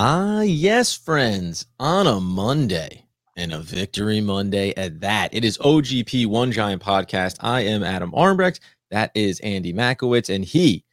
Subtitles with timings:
[0.00, 3.04] Ah, yes, friends, on a Monday
[3.36, 5.34] and a victory Monday at that.
[5.34, 7.34] It is OGP One Giant Podcast.
[7.40, 8.60] I am Adam Armbrecht.
[8.92, 10.32] That is Andy Makowitz.
[10.32, 10.84] And he,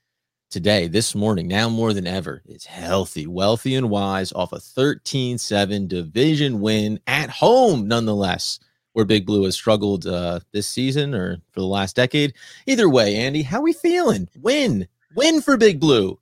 [0.50, 5.38] today, this morning, now more than ever, is healthy, wealthy, and wise off a 13
[5.38, 8.60] 7 division win at home, nonetheless,
[8.94, 12.34] where Big Blue has struggled uh, this season or for the last decade.
[12.66, 14.28] Either way, Andy, how we feeling?
[14.42, 16.18] Win, win for Big Blue.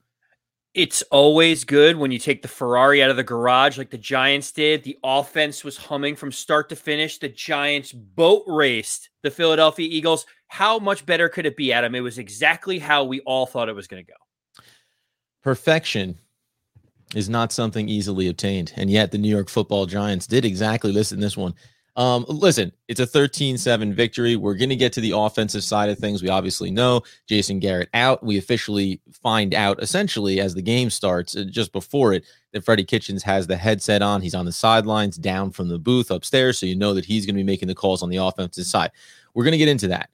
[0.74, 4.52] It's always good when you take the Ferrari out of the garage like the Giants
[4.52, 4.84] did.
[4.84, 7.20] The offense was humming from start to finish.
[7.20, 10.26] The Giants boat raced the Philadelphia Eagles.
[10.48, 11.94] How much better could it be, Adam?
[11.94, 14.18] It was exactly how we all thought it was going to go.
[15.44, 16.18] Perfection
[17.14, 18.74] is not something easily obtained.
[18.76, 21.54] And yet the New York football Giants did exactly listen this one.
[21.96, 24.36] Um, listen, it's a 13 7 victory.
[24.36, 26.24] We're going to get to the offensive side of things.
[26.24, 28.24] We obviously know Jason Garrett out.
[28.24, 32.84] We officially find out essentially as the game starts, uh, just before it, that Freddie
[32.84, 34.22] Kitchens has the headset on.
[34.22, 36.58] He's on the sidelines down from the booth upstairs.
[36.58, 38.92] So you know that he's going to be making the calls on the offensive side.
[39.36, 40.10] We're going to get into that.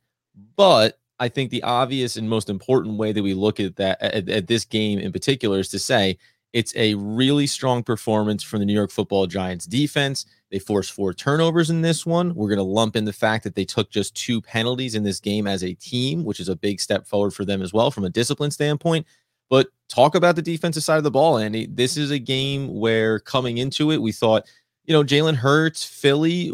[0.58, 4.28] But I think the obvious and most important way that we look at that at,
[4.28, 6.18] at this game in particular is to say
[6.52, 10.26] it's a really strong performance from the New York football Giants defense.
[10.52, 12.34] They forced four turnovers in this one.
[12.34, 15.20] We're going to lump in the fact that they took just two penalties in this
[15.20, 18.04] game as a team, which is a big step forward for them as well from
[18.04, 19.06] a discipline standpoint.
[19.50, 21.68] But talk about the defensive side of the ball, Andy.
[21.68, 24.48] This is a game where coming into it, we thought,
[24.86, 26.52] you know, Jalen Hurts, Philly,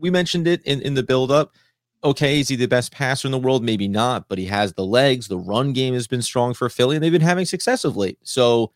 [0.00, 1.54] we mentioned it in, in the buildup.
[2.04, 3.64] Okay, is he the best passer in the world?
[3.64, 5.26] Maybe not, but he has the legs.
[5.26, 8.18] The run game has been strong for Philly, and they've been having success of late.
[8.22, 8.72] So,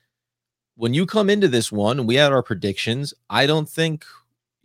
[0.77, 4.07] when you come into this one and we had our predictions, I don't think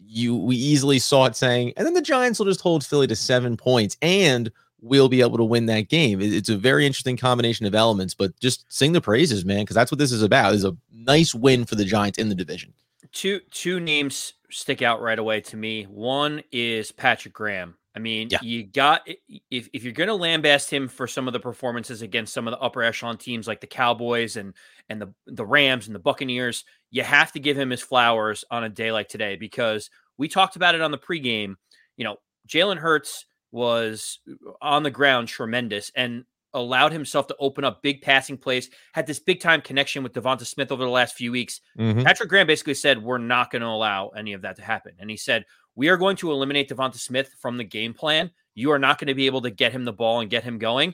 [0.06, 3.16] you we easily saw it saying, and then the Giants will just hold Philly to
[3.16, 6.22] seven points and we'll be able to win that game.
[6.22, 9.92] It's a very interesting combination of elements, but just sing the praises, man, because that's
[9.92, 10.54] what this is about.
[10.54, 12.74] Is a nice win for the Giants in the division.
[13.12, 15.84] Two two names stick out right away to me.
[15.86, 17.76] One is Patrick Graham.
[17.96, 18.40] I mean, yeah.
[18.42, 19.08] you got
[19.52, 22.52] if if you're going to lambaste him for some of the performances against some of
[22.52, 24.54] the upper echelon teams like the Cowboys and
[24.90, 28.64] and the the Rams and the Buccaneers, you have to give him his flowers on
[28.64, 31.56] a day like today because we talked about it on the pregame.
[31.98, 32.18] You know,
[32.48, 34.20] Jalen Hurts was
[34.62, 39.20] on the ground tremendous and allowed himself to open up big passing plays, had this
[39.20, 41.62] big time connection with Devonta Smith over the last few weeks.
[41.78, 42.04] Mm-hmm.
[42.04, 44.94] Patrick Graham basically said, We're not going to allow any of that to happen.
[45.00, 45.46] And he said,
[45.76, 48.32] we are going to eliminate Devonta Smith from the game plan.
[48.56, 50.60] You are not going to be able to get him the ball and get him
[50.60, 50.94] going.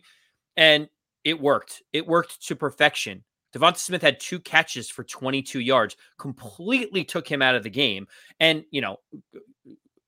[0.56, 0.88] And
[1.24, 1.82] it worked.
[1.92, 3.24] It worked to perfection.
[3.54, 8.08] Devonta Smith had two catches for 22 yards, completely took him out of the game.
[8.40, 8.98] And, you know,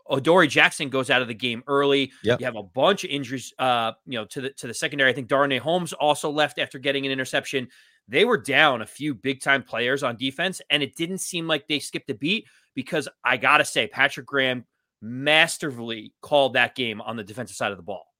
[0.10, 2.12] Adoree Jackson goes out of the game early.
[2.24, 2.40] Yep.
[2.40, 5.10] You have a bunch of injuries, uh, you know, to the to the secondary.
[5.10, 7.70] I think Darnay Holmes also left after getting an interception.
[8.08, 11.68] They were down a few big time players on defense, and it didn't seem like
[11.68, 14.66] they skipped a beat because I got to say, Patrick Graham
[15.02, 18.11] masterfully called that game on the defensive side of the ball.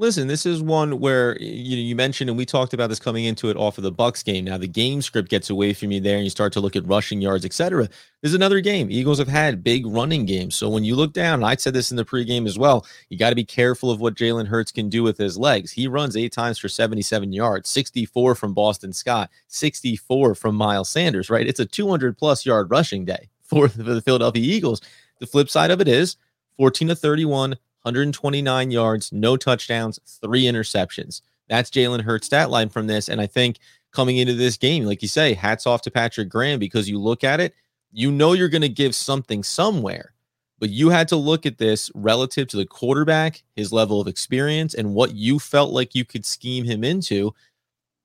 [0.00, 3.24] Listen, this is one where you know you mentioned, and we talked about this coming
[3.24, 4.44] into it off of the Bucks game.
[4.44, 6.86] Now the game script gets away from you there, and you start to look at
[6.86, 7.88] rushing yards, etc.
[8.22, 8.92] There's another game.
[8.92, 11.90] Eagles have had big running games, so when you look down, and I said this
[11.90, 14.88] in the pregame as well, you got to be careful of what Jalen Hurts can
[14.88, 15.72] do with his legs.
[15.72, 21.28] He runs eight times for 77 yards, 64 from Boston Scott, 64 from Miles Sanders.
[21.28, 24.80] Right, it's a 200 plus yard rushing day for the Philadelphia Eagles.
[25.18, 26.16] The flip side of it is
[26.56, 27.56] 14 to 31
[27.88, 31.22] 129 yards, no touchdowns, three interceptions.
[31.48, 33.08] That's Jalen Hurts' stat line from this.
[33.08, 33.58] And I think
[33.92, 37.24] coming into this game, like you say, hats off to Patrick Graham because you look
[37.24, 37.54] at it,
[37.90, 40.12] you know you're going to give something somewhere.
[40.58, 44.74] But you had to look at this relative to the quarterback, his level of experience,
[44.74, 47.32] and what you felt like you could scheme him into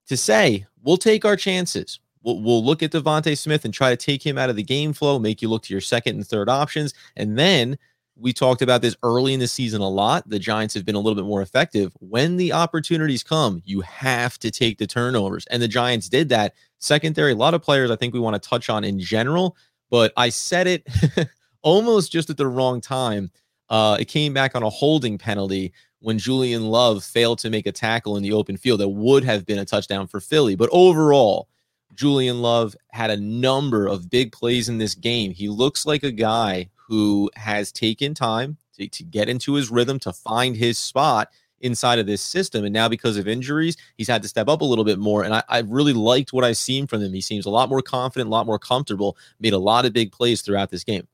[0.07, 1.99] to say, we'll take our chances.
[2.21, 4.93] We'll, we'll look at DeVonta Smith and try to take him out of the game
[4.93, 6.93] flow, make you look to your second and third options.
[7.17, 7.77] And then
[8.23, 10.27] we talked about this early in the season a lot.
[10.29, 11.91] The Giants have been a little bit more effective.
[11.99, 15.45] When the opportunities come, you have to take the turnovers.
[15.47, 16.53] And the Giants did that.
[16.79, 19.57] Secondary, a lot of players I think we want to touch on in general,
[19.91, 20.87] but I said it
[21.63, 23.29] almost just at the wrong time.
[23.69, 27.73] Uh, it came back on a holding penalty when Julian Love failed to make a
[27.73, 30.55] tackle in the open field that would have been a touchdown for Philly.
[30.55, 31.49] But overall,
[31.93, 35.31] Julian Love had a number of big plays in this game.
[35.31, 39.97] He looks like a guy who has taken time to, to get into his rhythm,
[39.97, 41.29] to find his spot
[41.59, 42.65] inside of this system.
[42.65, 45.23] And now, because of injuries, he's had to step up a little bit more.
[45.23, 47.11] And I, I really liked what I've seen from him.
[47.11, 50.11] He seems a lot more confident, a lot more comfortable, made a lot of big
[50.11, 51.07] plays throughout this game.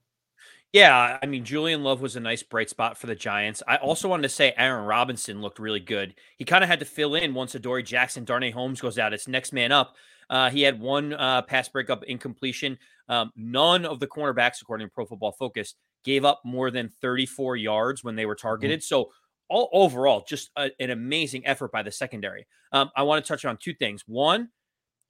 [0.73, 3.63] Yeah, I mean, Julian Love was a nice bright spot for the Giants.
[3.69, 6.13] I also wanted to say Aaron Robinson looked really good.
[6.35, 9.13] He kind of had to fill in once Adoree Jackson, Darnay Holmes goes out.
[9.13, 9.95] It's next man up.
[10.29, 12.77] Uh, he had one uh, pass breakup incompletion.
[13.09, 17.57] Um, none of the cornerbacks, according to Pro Football Focus, gave up more than 34
[17.57, 18.47] yards when they were mm-hmm.
[18.47, 18.79] targeted.
[18.79, 18.85] Mm-hmm.
[18.85, 19.11] So
[19.49, 22.47] all overall, just a, an amazing effort by the secondary.
[22.71, 24.03] Um, I want to touch on two things.
[24.05, 24.49] One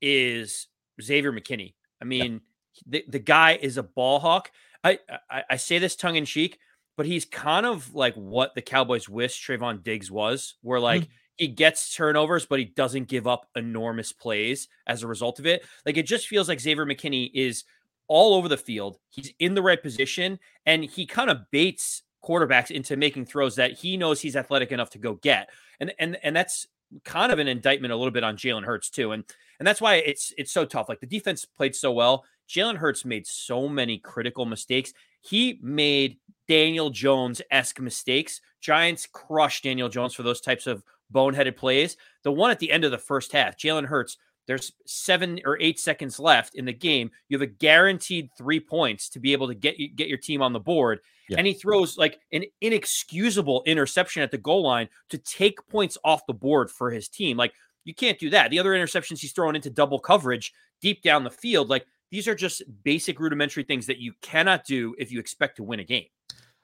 [0.02, 0.68] is
[1.02, 1.74] Xavier McKinney.
[2.02, 2.42] I mean,
[2.88, 4.52] the, the guy is a ball hawk.
[4.84, 5.00] I,
[5.30, 6.58] I, I say this tongue in cheek,
[6.96, 11.12] but he's kind of like what the Cowboys wish Trevon Diggs was, where like mm-hmm.
[11.36, 15.66] he gets turnovers, but he doesn't give up enormous plays as a result of it.
[15.86, 17.66] Like it just feels like Xavier McKinney is
[18.10, 18.98] all over the field.
[19.10, 23.72] He's in the right position and he kind of baits quarterbacks into making throws that
[23.72, 25.50] he knows he's athletic enough to go get.
[25.80, 26.68] And and and that's
[27.06, 29.14] kind of an indictment a little bit on Jalen Hurts too.
[29.14, 29.24] And
[29.60, 30.90] and that's why it's it's so tough.
[30.90, 32.26] Like the defense played so well.
[32.50, 34.92] Jalen Hurts made so many critical mistakes.
[35.22, 36.18] He made
[36.48, 38.42] Daniel Jones esque mistakes.
[38.60, 40.84] Giants crushed Daniel Jones for those types of
[41.14, 41.96] boneheaded plays.
[42.24, 44.18] The one at the end of the first half, Jalen Hurts,
[44.50, 47.12] there's seven or eight seconds left in the game.
[47.28, 50.54] You have a guaranteed three points to be able to get get your team on
[50.54, 51.02] the board.
[51.30, 51.38] Yeah.
[51.38, 56.26] And he throws like an inexcusable interception at the goal line to take points off
[56.26, 57.38] the board for his team.
[57.38, 57.54] Like
[57.84, 58.50] you can't do that.
[58.50, 60.52] The other interceptions he's throwing into double coverage
[60.82, 64.96] deep down the field, like these are just basic rudimentary things that you cannot do
[64.98, 66.08] if you expect to win a game.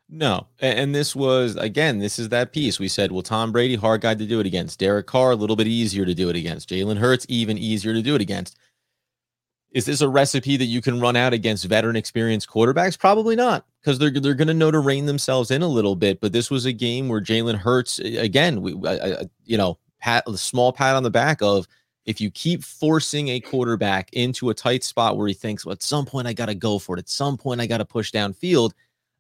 [0.07, 3.11] No, and this was again, this is that piece we said.
[3.11, 4.79] Well, Tom Brady, hard guy to do it against.
[4.79, 6.69] Derek Carr, a little bit easier to do it against.
[6.69, 8.57] Jalen Hurts, even easier to do it against.
[9.71, 12.97] Is this a recipe that you can run out against veteran, experienced quarterbacks?
[12.97, 16.21] Probably not, because they're they're going to know to rein themselves in a little bit.
[16.21, 20.23] But this was a game where Jalen Hurts, again, we, I, I, you know, pat
[20.27, 21.67] a small pat on the back of
[22.05, 25.81] if you keep forcing a quarterback into a tight spot where he thinks, well, at
[25.81, 26.99] some point I got to go for it.
[26.99, 28.71] At some point I got to push downfield.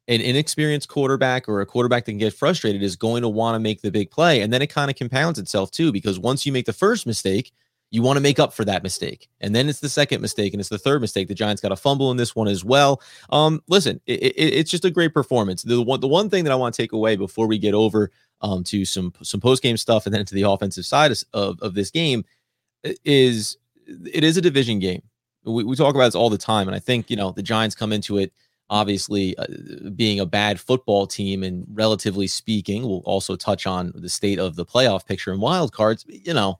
[0.07, 3.59] An inexperienced quarterback or a quarterback that can get frustrated is going to want to
[3.59, 4.41] make the big play.
[4.41, 7.51] And then it kind of compounds itself too, because once you make the first mistake,
[7.91, 9.29] you want to make up for that mistake.
[9.41, 11.27] And then it's the second mistake and it's the third mistake.
[11.27, 13.01] The Giants got a fumble in this one as well.
[13.29, 15.63] Um, listen, it, it, it's just a great performance.
[15.63, 18.11] The one, the one thing that I want to take away before we get over
[18.41, 21.73] um, to some some post game stuff and then to the offensive side of, of,
[21.73, 22.25] this game
[23.03, 25.01] is it is a division game.
[25.45, 27.75] We, we talk about this all the time, and I think you know the Giants
[27.75, 28.33] come into it
[28.69, 29.45] obviously uh,
[29.95, 34.55] being a bad football team and relatively speaking we'll also touch on the state of
[34.55, 36.59] the playoff picture and wild cards you know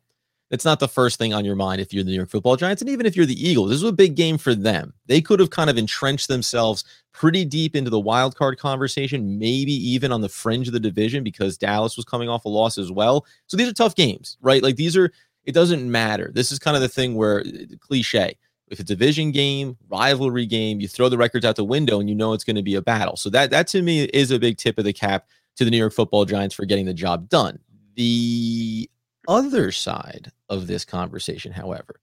[0.51, 2.81] it's not the first thing on your mind if you're the New York Football Giants
[2.81, 5.39] and even if you're the Eagles this was a big game for them they could
[5.39, 10.21] have kind of entrenched themselves pretty deep into the wild card conversation maybe even on
[10.21, 13.57] the fringe of the division because Dallas was coming off a loss as well so
[13.57, 15.11] these are tough games right like these are
[15.45, 16.31] it doesn't matter.
[16.33, 18.37] This is kind of the thing where uh, cliche.
[18.75, 22.09] If it's a division game, rivalry game, you throw the records out the window and
[22.09, 23.15] you know it's going to be a battle.
[23.15, 25.77] So that that to me is a big tip of the cap to the New
[25.77, 27.57] York Football Giants for getting the job done.
[27.95, 28.89] The
[29.29, 32.01] other side of this conversation, however,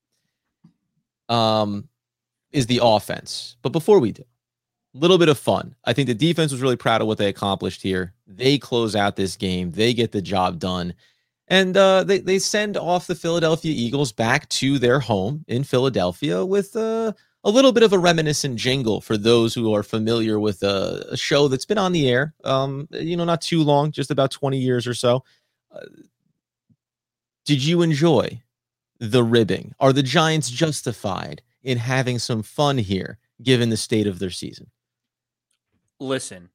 [1.29, 1.91] um,
[2.53, 3.57] is the offense.
[3.61, 4.25] But before we do,
[4.95, 5.75] a little bit of fun.
[5.85, 8.15] I think the defense was really proud of what they accomplished here.
[8.27, 9.73] They close out this game.
[9.73, 10.95] They get the job done.
[11.52, 16.47] And uh, they, they send off the Philadelphia Eagles back to their home in Philadelphia
[16.47, 17.12] with uh,
[17.44, 21.16] a little bit of a reminiscent jingle for those who are familiar with a, a
[21.18, 24.56] show that's been on the air, um, you know, not too long, just about 20
[24.56, 25.25] years or so.
[25.71, 25.80] Uh,
[27.44, 28.40] did you enjoy
[28.99, 29.75] the ribbing?
[29.78, 34.71] Are the Giants justified in having some fun here, given the state of their season?
[36.00, 36.49] Listen,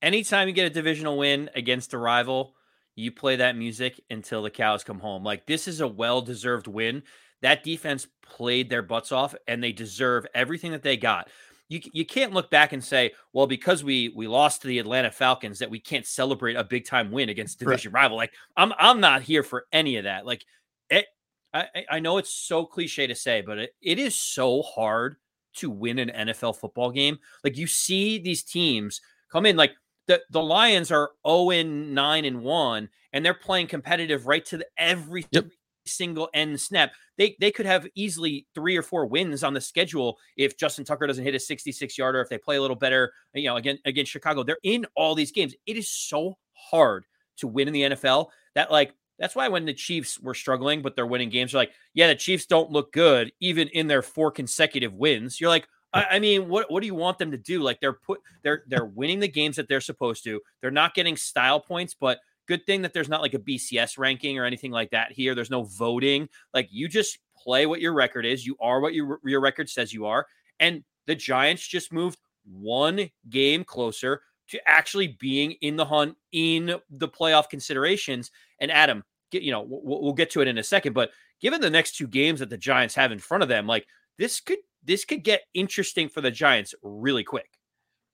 [0.00, 2.54] anytime you get a divisional win against a rival,
[2.94, 5.24] you play that music until the cows come home.
[5.24, 7.02] Like this is a well-deserved win.
[7.40, 11.28] That defense played their butts off and they deserve everything that they got.
[11.68, 15.10] You, you can't look back and say, well, because we we lost to the Atlanta
[15.10, 18.02] Falcons, that we can't celebrate a big time win against division right.
[18.02, 18.16] rival.
[18.18, 20.26] Like I'm I'm not here for any of that.
[20.26, 20.44] Like
[20.90, 21.06] it,
[21.54, 25.16] I I know it's so cliche to say, but it, it is so hard
[25.54, 27.18] to win an NFL football game.
[27.42, 29.72] Like you see these teams come in like
[30.12, 34.58] the the Lions are 0 and 9 and 1 and they're playing competitive right to
[34.58, 35.46] the, every yep.
[35.86, 36.92] single end snap.
[37.18, 41.06] They they could have easily 3 or 4 wins on the schedule if Justin Tucker
[41.06, 44.12] doesn't hit a 66 yarder if they play a little better, you know, again against
[44.12, 44.42] Chicago.
[44.42, 45.54] They're in all these games.
[45.66, 47.04] It is so hard
[47.38, 50.96] to win in the NFL that like that's why when the Chiefs were struggling but
[50.96, 54.30] they're winning games, you're like, yeah, the Chiefs don't look good even in their four
[54.30, 55.40] consecutive wins.
[55.40, 57.62] You're like, I, I mean, what what do you want them to do?
[57.62, 60.40] Like they're put they're they're winning the games that they're supposed to.
[60.60, 64.38] They're not getting style points, but good thing that there's not like a BCS ranking
[64.38, 65.34] or anything like that here.
[65.34, 66.28] There's no voting.
[66.54, 68.46] Like you just play what your record is.
[68.46, 70.26] You are what your your record says you are.
[70.60, 76.76] And the Giants just moved one game closer to actually being in the hunt in
[76.90, 78.30] the playoff considerations.
[78.60, 81.60] And Adam, get you know we'll, we'll get to it in a second, but given
[81.60, 83.86] the next two games that the Giants have in front of them, like
[84.18, 87.58] this could this could get interesting for the Giants really quick.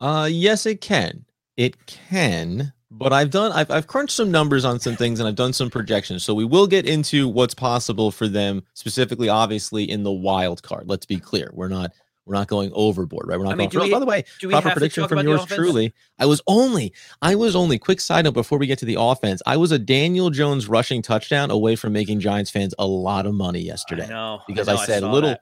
[0.00, 1.25] Uh, yes, it can.
[1.56, 2.72] It can.
[2.90, 5.68] But I've done I've I've crunched some numbers on some things and I've done some
[5.68, 6.25] projections.
[6.25, 10.88] So we will get into what's possible for them specifically, obviously in the wild card.
[10.88, 11.92] Let's be clear, we're not
[12.28, 13.38] we're not going overboard, right?
[13.38, 13.87] We're not I mean, going.
[13.87, 15.94] We, by the way, proper prediction from yours truly.
[16.18, 17.78] I was only, I was only.
[17.78, 21.00] Quick side note before we get to the offense, I was a Daniel Jones rushing
[21.00, 24.04] touchdown away from making Giants fans a lot of money yesterday.
[24.04, 25.30] I know, because I, know, I said a little.
[25.30, 25.40] That.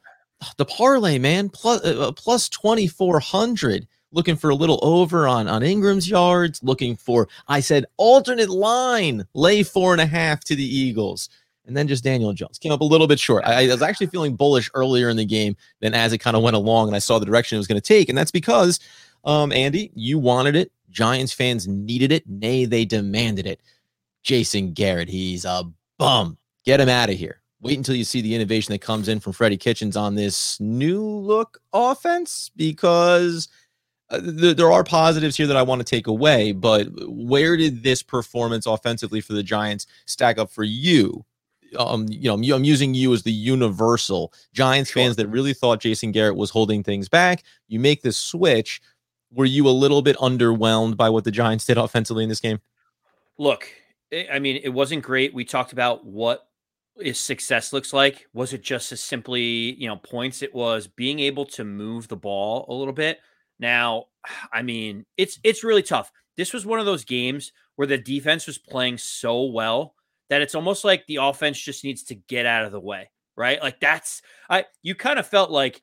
[0.56, 5.26] The parlay, man, plus uh, uh plus twenty four hundred looking for a little over
[5.26, 10.40] on on Engram's yards, looking for I said alternate line, lay four and a half
[10.44, 11.28] to the Eagles
[11.66, 13.44] and then just Daniel Jones came up a little bit short.
[13.44, 16.42] I, I was actually feeling bullish earlier in the game than as it kind of
[16.42, 18.80] went along, and I saw the direction it was going to take, and that's because,
[19.24, 20.72] um, Andy, you wanted it.
[20.90, 22.26] Giants fans needed it.
[22.26, 23.60] Nay, they demanded it.
[24.22, 25.64] Jason Garrett, he's a
[25.98, 26.38] bum.
[26.64, 27.40] Get him out of here.
[27.66, 31.02] Wait until you see the innovation that comes in from Freddie Kitchens on this new
[31.02, 33.48] look offense because.
[34.08, 38.04] Uh, there are positives here that I want to take away, but where did this
[38.04, 41.24] performance offensively for the Giants stack up for you
[41.78, 45.02] um, you know, I'm using you as the universal Giants sure.
[45.02, 47.42] fans that really thought Jason Garrett was holding things back.
[47.68, 48.80] You make this switch.
[49.32, 52.60] Were you a little bit underwhelmed by what the Giants did offensively in this game?
[53.38, 53.68] Look,
[54.30, 55.34] I mean, it wasn't great.
[55.34, 56.48] We talked about what
[57.00, 58.26] is success looks like.
[58.32, 60.42] Was it just as simply, you know, points?
[60.42, 63.18] It was being able to move the ball a little bit.
[63.58, 64.06] Now,
[64.52, 66.10] I mean, it's it's really tough.
[66.36, 69.94] This was one of those games where the defense was playing so well
[70.28, 73.62] that it's almost like the offense just needs to get out of the way, right?
[73.62, 75.82] Like that's I you kind of felt like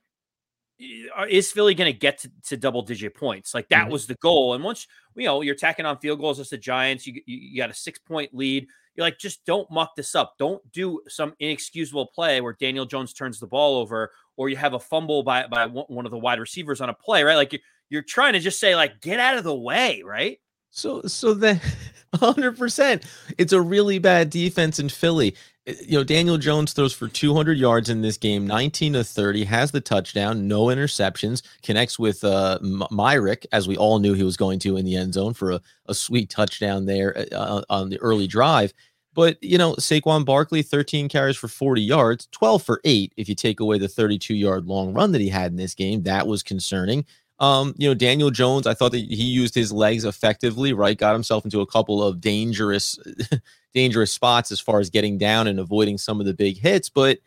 [1.18, 3.54] uh, is Philly going to get to, to, double digit points?
[3.54, 3.92] Like that mm-hmm.
[3.92, 4.54] was the goal.
[4.54, 7.58] And once you know you're tacking on field goals as the Giants, you, you, you
[7.58, 8.68] got a six point lead.
[8.96, 10.36] You're like, just don't muck this up.
[10.38, 14.74] Don't do some inexcusable play where Daniel Jones turns the ball over, or you have
[14.74, 17.36] a fumble by by one of the wide receivers on a play, right?
[17.36, 20.40] Like you're, you're trying to just say like, get out of the way, right?
[20.70, 21.60] So so then
[22.16, 23.04] 100%.
[23.38, 25.36] It's a really bad defense in Philly.
[25.66, 29.72] You know, Daniel Jones throws for 200 yards in this game, 19 to 30, has
[29.72, 34.60] the touchdown, no interceptions, connects with uh, Myarick, as we all knew he was going
[34.60, 37.98] to in the end zone for a, a sweet touchdown there eh, uh, on the
[38.02, 38.74] early drive.
[39.14, 43.36] But, you know, Saquon Barkley, 13 carries for 40 yards, 12 for 8 if you
[43.36, 46.04] take away the 32 yard long run that he had in this game.
[46.04, 47.06] That was concerning.
[47.40, 50.98] Um, you know, Daniel Jones, I thought that he used his legs effectively, right?
[50.98, 52.98] Got himself into a couple of dangerous,
[53.74, 56.90] dangerous spots as far as getting down and avoiding some of the big hits.
[56.90, 57.20] But,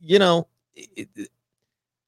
[0.00, 1.08] you know, it,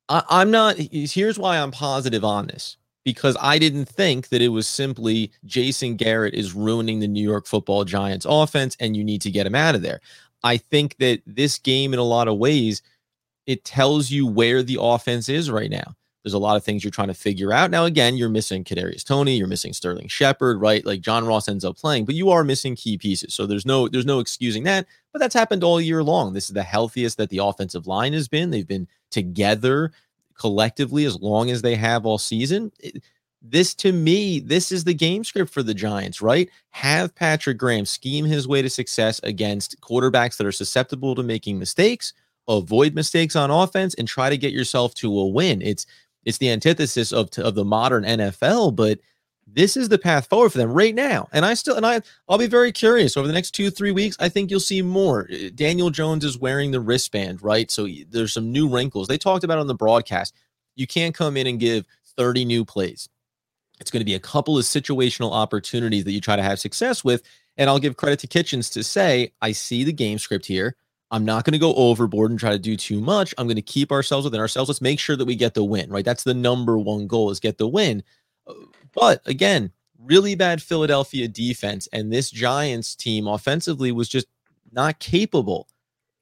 [0.09, 4.49] I, I'm not, here's why I'm positive on this because I didn't think that it
[4.49, 9.23] was simply Jason Garrett is ruining the New York football Giants offense and you need
[9.23, 10.01] to get him out of there.
[10.43, 12.83] I think that this game, in a lot of ways,
[13.47, 15.95] it tells you where the offense is right now.
[16.23, 17.71] There's a lot of things you're trying to figure out.
[17.71, 20.85] Now, again, you're missing Kadarius Toney, you're missing Sterling Shepard, right?
[20.85, 23.35] Like John Ross ends up playing, but you are missing key pieces.
[23.35, 24.87] So there's no there's no excusing that.
[25.13, 26.33] But that's happened all year long.
[26.33, 28.51] This is the healthiest that the offensive line has been.
[28.51, 29.93] They've been together
[30.39, 32.73] collectively as long as they have all season.
[32.79, 33.03] It,
[33.41, 36.51] this to me, this is the game script for the Giants, right?
[36.71, 41.59] Have Patrick Graham scheme his way to success against quarterbacks that are susceptible to making
[41.59, 42.13] mistakes,
[42.49, 45.63] avoid mistakes on offense, and try to get yourself to a win.
[45.63, 45.87] It's
[46.29, 49.01] it's the antithesis of of the modern NFL, but
[49.47, 51.27] this is the path forward for them right now.
[51.33, 54.15] And I still and I I'll be very curious over the next two three weeks.
[54.21, 55.27] I think you'll see more.
[55.33, 57.71] Uh, Daniel Jones is wearing the wristband, right?
[57.71, 59.09] So there's some new wrinkles.
[59.09, 60.35] They talked about on the broadcast.
[60.77, 61.87] You can't come in and give
[62.19, 63.09] 30 new plays.
[63.81, 67.03] It's going to be a couple of situational opportunities that you try to have success
[67.03, 67.23] with.
[67.57, 70.77] And I'll give credit to Kitchens to say, I see the game script here.
[71.11, 73.35] I'm not going to go overboard and try to do too much.
[73.39, 74.69] I'm going to keep ourselves within ourselves.
[74.69, 76.05] Let's make sure that we get the win, right?
[76.05, 78.03] That's the number one goal is get the win.
[78.47, 78.55] Uh,
[78.95, 84.27] but again, really bad Philadelphia defense and this Giants team offensively was just
[84.71, 85.69] not capable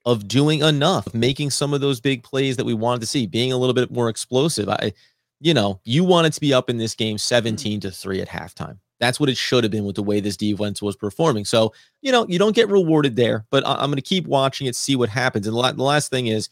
[0.05, 3.53] of doing enough, making some of those big plays that we wanted to see, being
[3.53, 4.69] a little bit more explosive.
[4.69, 4.93] I
[5.41, 8.79] you know, you wanted to be up in this game 17 to 3 at halftime.
[8.99, 11.45] That's what it should have been with the way this defense was performing.
[11.45, 14.67] So, you know, you don't get rewarded there, but I- am going to keep watching
[14.67, 15.47] it, see what happens.
[15.47, 16.49] And the, la- the last thing is,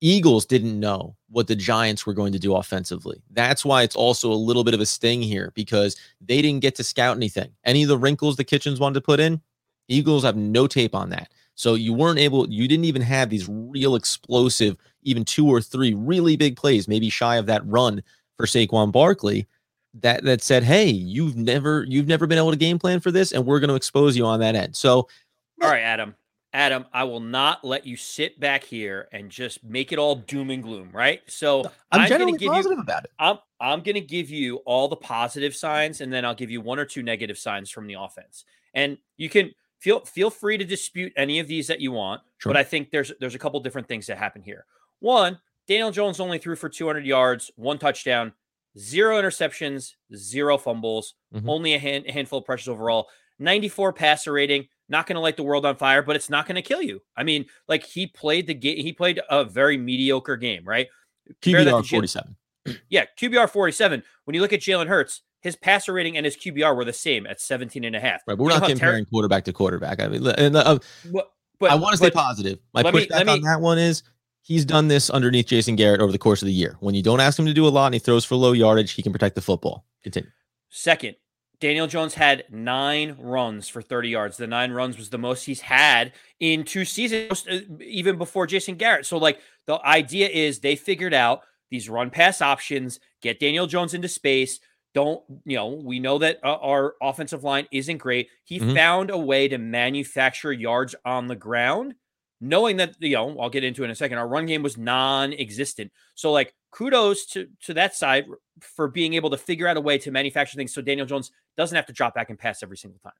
[0.00, 3.22] Eagles didn't know what the Giants were going to do offensively.
[3.30, 6.74] That's why it's also a little bit of a sting here because they didn't get
[6.76, 7.50] to scout anything.
[7.64, 9.42] Any of the wrinkles the Kitchens wanted to put in,
[9.88, 11.30] Eagles have no tape on that.
[11.54, 15.92] So you weren't able, you didn't even have these real explosive, even two or three
[15.92, 18.02] really big plays, maybe shy of that run
[18.38, 19.46] for Saquon Barkley
[19.94, 23.32] that that said, "Hey, you've never you've never been able to game plan for this,
[23.32, 25.08] and we're going to expose you on that end." So, all
[25.62, 26.14] eh right, Adam.
[26.52, 30.50] Adam, I will not let you sit back here and just make it all doom
[30.50, 31.20] and gloom, right?
[31.28, 33.12] So I'm, I'm generally positive you, about it.
[33.20, 36.60] I'm I'm going to give you all the positive signs, and then I'll give you
[36.60, 38.44] one or two negative signs from the offense.
[38.74, 42.52] And you can feel feel free to dispute any of these that you want, sure.
[42.52, 44.66] but I think there's there's a couple different things that happen here.
[44.98, 48.32] One, Daniel Jones only threw for 200 yards, one touchdown,
[48.78, 51.48] zero interceptions, zero fumbles, mm-hmm.
[51.48, 53.08] only a, hand, a handful of pressures overall,
[53.38, 56.56] 94 passer rating not going to light the world on fire, but it's not going
[56.56, 57.00] to kill you.
[57.16, 60.88] I mean, like he played the game, he played a very mediocre game, right?
[61.40, 62.36] QBR 47.
[62.90, 64.02] Yeah, QBR 47.
[64.24, 67.26] When you look at Jalen Hurts, his passer rating and his QBR were the same
[67.26, 68.20] at 17 and a half.
[68.26, 69.98] Right, but we're not comparing ter- quarterback to quarterback.
[69.98, 70.78] I mean, and, uh,
[71.10, 72.58] but, but, I want to stay positive.
[72.74, 74.02] My pushback on that one is
[74.42, 76.76] he's done this underneath Jason Garrett over the course of the year.
[76.80, 78.92] When you don't ask him to do a lot and he throws for low yardage,
[78.92, 79.84] he can protect the football.
[80.02, 80.30] Continue.
[80.70, 81.16] Second,
[81.60, 84.36] Daniel Jones had nine runs for 30 yards.
[84.38, 88.76] The nine runs was the most he's had in two seasons, uh, even before Jason
[88.76, 89.04] Garrett.
[89.04, 93.94] So, like, the idea is they figured out these run pass options, get Daniel Jones
[93.94, 94.58] into space.
[94.94, 98.28] Don't, you know, we know that uh, our offensive line isn't great.
[98.44, 98.74] He mm-hmm.
[98.74, 101.94] found a way to manufacture yards on the ground,
[102.40, 104.18] knowing that, you know, I'll get into in a second.
[104.18, 105.92] Our run game was non existent.
[106.14, 108.26] So, like, kudos to to that side
[108.60, 111.76] for being able to figure out a way to manufacture things so Daniel Jones doesn't
[111.76, 113.12] have to drop back and pass every single time.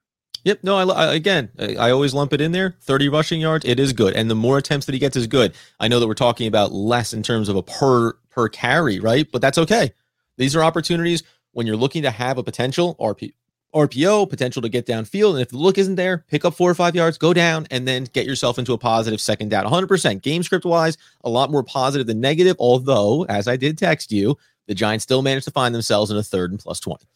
[0.44, 0.60] Yep.
[0.62, 2.76] No, I, I, again, I always lump it in there.
[2.82, 4.14] 30 rushing yards, it is good.
[4.14, 5.54] And the more attempts that he gets is good.
[5.78, 9.30] I know that we're talking about less in terms of a per per carry, right?
[9.30, 9.92] But that's okay.
[10.38, 11.22] These are opportunities
[11.52, 13.34] when you're looking to have a potential RP,
[13.74, 15.32] RPO, potential to get downfield.
[15.32, 17.86] And if the look isn't there, pick up four or five yards, go down, and
[17.86, 19.64] then get yourself into a positive second down.
[19.64, 22.56] 100% game script wise, a lot more positive than negative.
[22.58, 26.22] Although, as I did text you, the Giants still managed to find themselves in a
[26.22, 27.06] third and plus 20.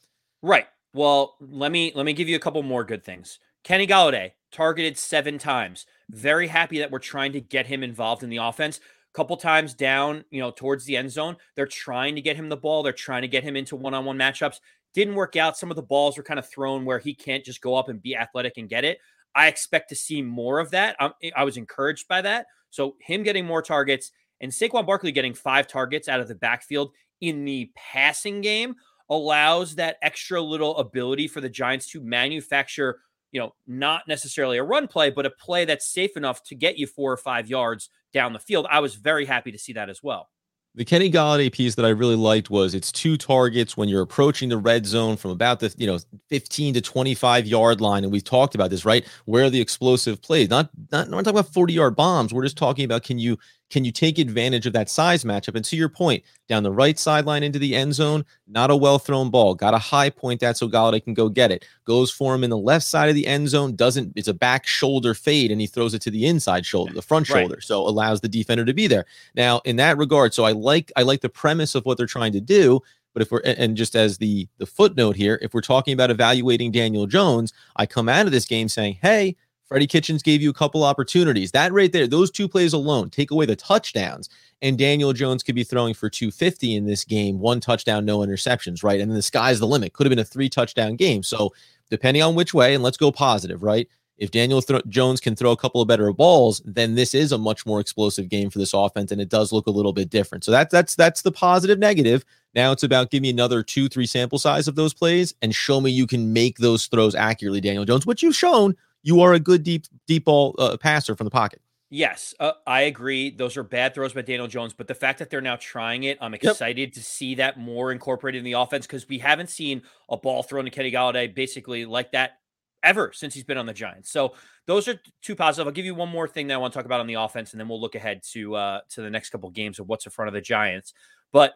[0.42, 0.66] Right.
[0.92, 3.40] Well, let me let me give you a couple more good things.
[3.64, 5.86] Kenny Golladay targeted seven times.
[6.10, 8.80] Very happy that we're trying to get him involved in the offense.
[9.12, 12.56] Couple times down, you know, towards the end zone, they're trying to get him the
[12.56, 12.82] ball.
[12.82, 14.58] They're trying to get him into one-on-one matchups.
[14.94, 15.58] Didn't work out.
[15.58, 18.00] Some of the balls were kind of thrown where he can't just go up and
[18.00, 18.98] be athletic and get it.
[19.34, 20.96] I expect to see more of that.
[21.00, 22.46] I'm, eh, i was encouraged by that.
[22.70, 26.92] So him getting more targets and Saquon Barkley getting five targets out of the backfield
[27.20, 28.74] in the passing game
[29.08, 33.00] allows that extra little ability for the Giants to manufacture,
[33.32, 36.78] you know, not necessarily a run play, but a play that's safe enough to get
[36.78, 38.66] you four or five yards down the field.
[38.70, 40.28] I was very happy to see that as well.
[40.76, 44.48] The Kenny Golladay piece that I really liked was it's two targets when you're approaching
[44.48, 48.24] the red zone from about the you know 15 to 25 yard line, and we've
[48.24, 49.06] talked about this, right?
[49.24, 52.34] Where the explosive plays, not not we're not talking about 40 yard bombs.
[52.34, 53.38] We're just talking about can you
[53.70, 55.54] can you take advantage of that size matchup?
[55.56, 58.98] And to your point, down the right sideline into the end zone, not a well
[58.98, 59.54] thrown ball.
[59.54, 61.64] Got a high point that so Golladay can go get it.
[61.84, 63.74] Goes for him in the left side of the end zone.
[63.74, 67.02] Doesn't it's a back shoulder fade and he throws it to the inside shoulder, the
[67.02, 67.54] front shoulder.
[67.54, 67.62] Right.
[67.62, 69.06] So allows the defender to be there.
[69.34, 72.32] Now in that regard, so I like I like the premise of what they're trying
[72.32, 72.80] to do.
[73.12, 76.70] But if we're and just as the the footnote here, if we're talking about evaluating
[76.70, 80.54] Daniel Jones, I come out of this game saying, hey Freddie Kitchens gave you a
[80.54, 81.52] couple opportunities.
[81.52, 84.28] That right there, those two plays alone, take away the touchdowns,
[84.62, 88.84] and Daniel Jones could be throwing for 250 in this game, one touchdown, no interceptions,
[88.84, 89.00] right?
[89.00, 89.92] And then the sky's the limit.
[89.92, 91.22] Could have been a three touchdown game.
[91.22, 91.52] So,
[91.90, 93.88] depending on which way, and let's go positive, right?
[94.16, 97.38] If Daniel th- Jones can throw a couple of better balls, then this is a
[97.38, 100.44] much more explosive game for this offense, and it does look a little bit different.
[100.44, 102.24] So that's that's that's the positive negative.
[102.54, 105.80] Now it's about give me another two, three sample size of those plays and show
[105.80, 109.38] me you can make those throws accurately, Daniel Jones, which you've shown you are a
[109.38, 111.60] good deep deep ball uh, passer from the pocket.
[111.90, 113.30] Yes, uh, I agree.
[113.30, 116.18] Those are bad throws by Daniel Jones, but the fact that they're now trying it,
[116.20, 116.92] I'm excited yep.
[116.94, 120.64] to see that more incorporated in the offense because we haven't seen a ball thrown
[120.64, 122.38] to Kenny Golladay basically like that
[122.82, 124.10] ever since he's been on the Giants.
[124.10, 124.34] So
[124.66, 125.66] those are two positive.
[125.66, 127.52] I'll give you one more thing that I want to talk about on the offense,
[127.52, 130.06] and then we'll look ahead to uh, to the next couple of games of what's
[130.06, 130.94] in front of the Giants.
[131.32, 131.54] But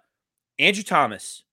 [0.59, 1.45] Andrew Thomas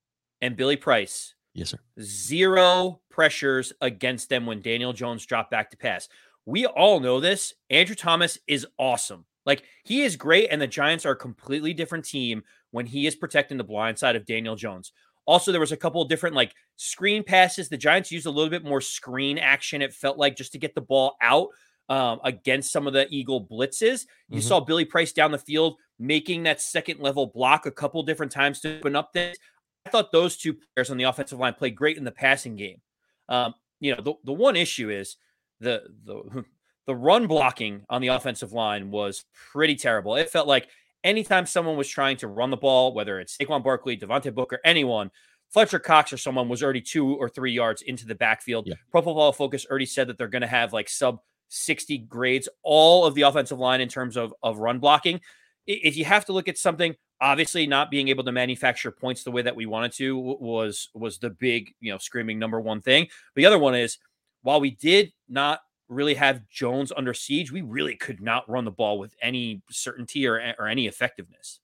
[0.41, 1.79] and Billy Price Yes, sir.
[2.01, 6.09] Zero pressures against them when Daniel Jones dropped back to pass.
[6.45, 7.53] We all know this.
[7.69, 9.25] Andrew Thomas is awesome.
[9.45, 13.15] Like he is great, and the Giants are a completely different team when he is
[13.15, 14.91] protecting the blind side of Daniel Jones.
[15.25, 17.69] Also, there was a couple of different like screen passes.
[17.69, 19.81] The Giants used a little bit more screen action.
[19.81, 21.47] It felt like just to get the ball out
[21.87, 24.05] um, against some of the Eagle blitzes.
[24.27, 24.39] You mm-hmm.
[24.39, 28.59] saw Billy Price down the field making that second level block a couple different times
[28.59, 29.37] to open up things.
[29.85, 32.81] I thought those two players on the offensive line played great in the passing game.
[33.29, 35.17] Um, you know, the, the one issue is
[35.59, 36.45] the the
[36.87, 40.15] the run blocking on the offensive line was pretty terrible.
[40.15, 40.67] It felt like
[41.03, 45.09] anytime someone was trying to run the ball, whether it's Saquon Barkley, Devontae Booker, anyone,
[45.49, 48.67] Fletcher Cox or someone was already two or three yards into the backfield.
[48.67, 48.75] Yeah.
[48.91, 51.19] Pro Football Focus already said that they're going to have like sub
[51.49, 55.21] 60 grades all of the offensive line in terms of of run blocking.
[55.67, 59.31] If you have to look at something, obviously not being able to manufacture points the
[59.31, 63.07] way that we wanted to was was the big you know screaming number one thing.
[63.35, 63.97] The other one is
[64.41, 68.71] while we did not really have Jones under siege, we really could not run the
[68.71, 71.59] ball with any certainty or or any effectiveness.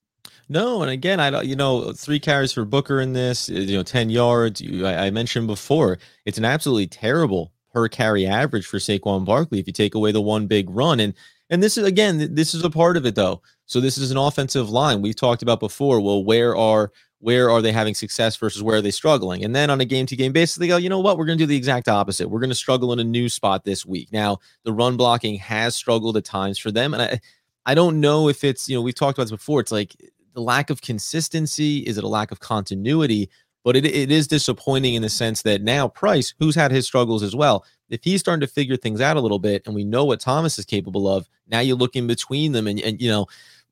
[0.48, 1.46] No, and again, I don't.
[1.46, 3.48] You know, three carries for Booker in this.
[3.48, 4.60] Uh, you know, ten yards.
[4.60, 9.58] You, I, I mentioned before, it's an absolutely terrible per carry average for Saquon Barkley
[9.58, 11.00] if you take away the one big run.
[11.00, 11.14] And
[11.52, 13.42] and this is again, this is a part of it though.
[13.66, 16.00] So this is an offensive line we've talked about before.
[16.00, 19.44] Well, where are where are they having success versus where are they struggling?
[19.44, 21.18] And then on a game to game basis, they go, you know what?
[21.18, 22.28] We're going to do the exact opposite.
[22.28, 24.08] We're going to struggle in a new spot this week.
[24.12, 26.94] Now, the run blocking has struggled at times for them.
[26.94, 27.20] And I,
[27.64, 29.60] I don't know if it's, you know, we've talked about this before.
[29.60, 29.94] It's like
[30.32, 31.78] the lack of consistency.
[31.80, 33.30] Is it a lack of continuity?
[33.64, 37.22] But it, it is disappointing in the sense that now Price, who's had his struggles
[37.22, 40.04] as well, if he's starting to figure things out a little bit and we know
[40.04, 43.26] what Thomas is capable of, now you look in between them and, and you know,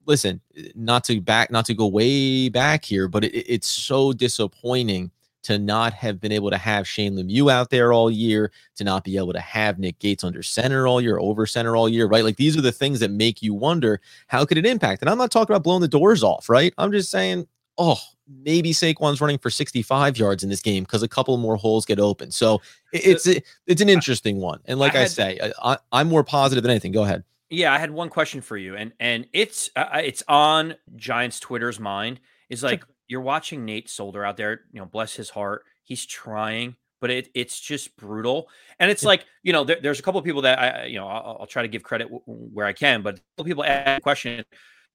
[0.06, 0.40] listen,
[0.74, 5.10] not to back, not to go way back here, but it, it's so disappointing
[5.42, 9.04] to not have been able to have Shane Lemieux out there all year, to not
[9.04, 12.24] be able to have Nick Gates under center all year, over center all year, right?
[12.24, 15.00] Like these are the things that make you wonder how could it impact?
[15.00, 16.74] And I'm not talking about blowing the doors off, right?
[16.76, 17.46] I'm just saying,
[17.78, 17.98] oh,
[18.44, 21.98] maybe Saquon's running for 65 yards in this game because a couple more holes get
[21.98, 22.30] open.
[22.30, 22.60] So
[22.92, 24.60] it's it's an interesting one.
[24.66, 26.92] And like I, had, I say, I, I'm more positive than anything.
[26.92, 27.24] Go ahead.
[27.50, 31.40] Yeah, I had one question for you, and and it's uh, uh, it's on Giants
[31.40, 32.20] Twitter's mind.
[32.48, 32.94] Is like sure.
[33.08, 34.62] you're watching Nate Solder out there.
[34.72, 38.48] You know, bless his heart, he's trying, but it it's just brutal.
[38.78, 39.08] And it's yeah.
[39.08, 41.46] like you know, there, there's a couple of people that I you know I'll, I'll
[41.46, 44.44] try to give credit w- where I can, but people ask the question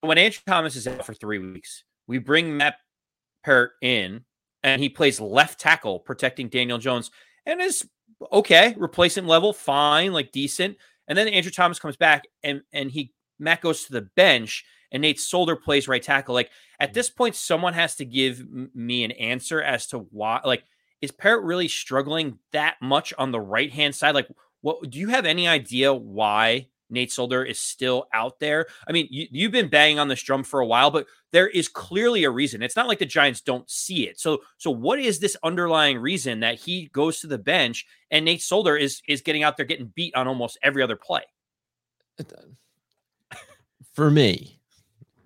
[0.01, 2.77] when Andrew Thomas is out for three weeks, we bring Matt
[3.45, 4.25] Peart in,
[4.63, 7.11] and he plays left tackle protecting Daniel Jones,
[7.45, 7.87] and is
[8.33, 10.77] okay, replacement level, fine, like decent
[11.07, 15.01] and then Andrew Thomas comes back and and he Matt goes to the bench and
[15.01, 16.33] Nate Solder plays right tackle.
[16.33, 16.93] Like at mm.
[16.93, 20.41] this point, someone has to give me an answer as to why.
[20.43, 20.63] Like,
[21.01, 24.15] is Peart really struggling that much on the right hand side?
[24.15, 24.29] Like,
[24.61, 28.67] what do you have any idea why Nate Solder is still out there.
[28.87, 31.67] I mean, you, have been banging on this drum for a while, but there is
[31.67, 32.61] clearly a reason.
[32.61, 34.19] It's not like the Giants don't see it.
[34.19, 38.41] So, so what is this underlying reason that he goes to the bench and Nate
[38.41, 41.23] Solder is is getting out there getting beat on almost every other play?
[43.93, 44.59] For me,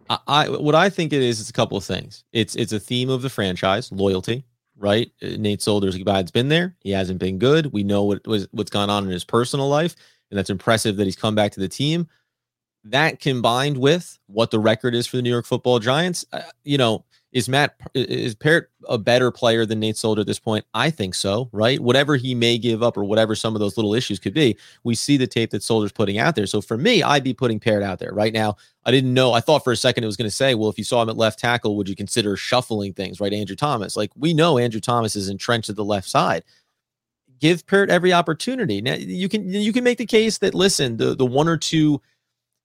[0.10, 2.24] I, I what I think it is, is a couple of things.
[2.34, 4.46] It's it's a theme of the franchise, loyalty,
[4.78, 5.12] right?
[5.22, 6.76] Uh, Nate Solder's a guy that's been there.
[6.80, 7.72] He hasn't been good.
[7.74, 9.96] We know what was what's gone on in his personal life
[10.30, 12.08] and that's impressive that he's come back to the team.
[12.86, 16.78] That combined with what the record is for the New York Football Giants, uh, you
[16.78, 20.66] know, is Matt is Peart a better player than Nate Solder at this point?
[20.74, 21.80] I think so, right?
[21.80, 24.96] Whatever he may give up or whatever some of those little issues could be, we
[24.96, 26.48] see the tape that Solder's putting out there.
[26.48, 28.56] So for me, I'd be putting Peart out there right now.
[28.86, 29.34] I didn't know.
[29.34, 31.10] I thought for a second it was going to say, well, if you saw him
[31.10, 33.34] at left tackle, would you consider shuffling things, right?
[33.34, 36.44] Andrew Thomas, like we know Andrew Thomas is entrenched at the left side
[37.40, 38.82] give Peart every opportunity.
[38.82, 42.02] Now you can you can make the case that listen, the the one or two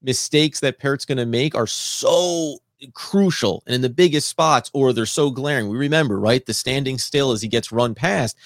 [0.02, 2.58] mistakes that Peart's going to make are so
[2.92, 5.68] crucial and in the biggest spots, or they're so glaring.
[5.68, 8.37] We remember, right, the standing still as he gets run past.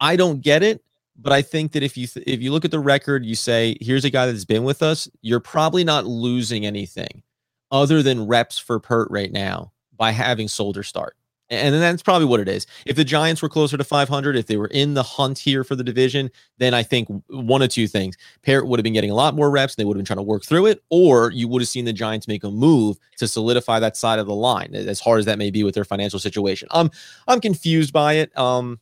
[0.00, 0.82] I don't get it,
[1.16, 3.76] but I think that if you th- if you look at the record, you say,
[3.80, 7.22] "Here's a guy that's been with us." You're probably not losing anything
[7.70, 11.16] other than reps for Peart right now by having Solder start.
[11.50, 12.66] And that's probably what it is.
[12.86, 15.74] If the Giants were closer to 500, if they were in the hunt here for
[15.74, 18.16] the division, then I think one of two things.
[18.42, 19.74] Peart would have been getting a lot more reps.
[19.74, 21.86] And they would have been trying to work through it, or you would have seen
[21.86, 25.24] the Giants make a move to solidify that side of the line, as hard as
[25.26, 26.68] that may be with their financial situation.
[26.70, 26.90] I'm
[27.26, 28.36] I'm confused by it.
[28.38, 28.78] Um,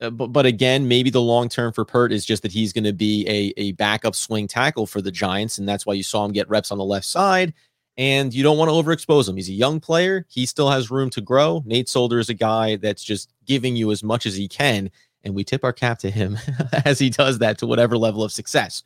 [0.00, 2.84] uh, but, but again, maybe the long term for Peart is just that he's going
[2.84, 5.58] to be a, a backup swing tackle for the Giants.
[5.58, 7.54] And that's why you saw him get reps on the left side
[7.98, 9.36] and you don't want to overexpose him.
[9.36, 10.26] He's a young player.
[10.28, 11.62] He still has room to grow.
[11.64, 14.90] Nate Solder is a guy that's just giving you as much as he can.
[15.24, 16.38] And we tip our cap to him
[16.84, 18.82] as he does that to whatever level of success.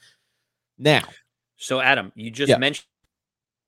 [0.79, 1.03] Now,
[1.57, 2.57] so Adam, you just yeah.
[2.57, 2.87] mentioned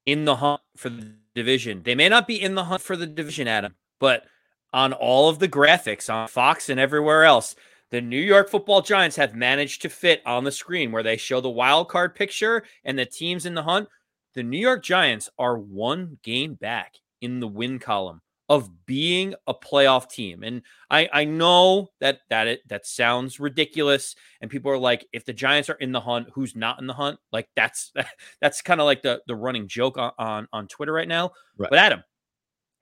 [0.07, 1.83] in the hunt for the division.
[1.83, 4.25] They may not be in the hunt for the division, Adam, but
[4.73, 7.55] on all of the graphics on Fox and everywhere else,
[7.91, 11.43] the New York football giants have managed to fit on the screen where they show
[11.43, 13.89] the wild card picture and the teams in the hunt
[14.35, 19.55] the New York Giants are one game back in the win column of being a
[19.55, 20.43] playoff team.
[20.43, 24.15] And I, I know that that it that sounds ridiculous.
[24.41, 26.93] And people are like, if the Giants are in the hunt, who's not in the
[26.93, 27.19] hunt?
[27.33, 27.93] Like that's
[28.43, 31.33] that's kind of like the the running joke on, on, on Twitter right now.
[31.57, 31.71] Right.
[31.71, 32.05] But Adam,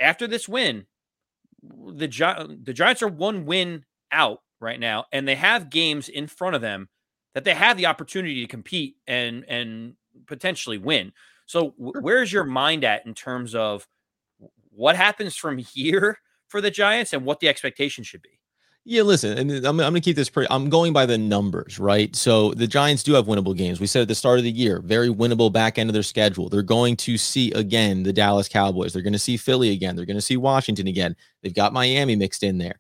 [0.01, 0.87] after this win,
[1.63, 6.27] the Gi- the Giants are one win out right now, and they have games in
[6.27, 6.89] front of them
[7.35, 9.95] that they have the opportunity to compete and and
[10.27, 11.13] potentially win.
[11.51, 13.85] So where's your mind at in terms of
[14.71, 18.39] what happens from here for the Giants and what the expectation should be?
[18.85, 20.47] Yeah, listen, and I'm, I'm going to keep this pretty.
[20.51, 22.15] I'm going by the numbers, right?
[22.15, 23.81] So the Giants do have winnable games.
[23.81, 26.49] We said at the start of the year, very winnable back end of their schedule.
[26.49, 28.93] They're going to see again the Dallas Cowboys.
[28.93, 29.97] They're going to see Philly again.
[29.97, 31.17] They're going to see Washington again.
[31.43, 32.79] They've got Miami mixed in there.